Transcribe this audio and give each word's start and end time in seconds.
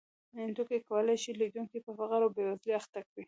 توکي 0.55 0.79
کولای 0.89 1.17
شي 1.23 1.31
تولیدونکی 1.35 1.79
په 1.85 1.91
فقر 1.97 2.19
او 2.23 2.33
بېوزلۍ 2.35 2.71
اخته 2.79 2.99
کړي 3.09 3.19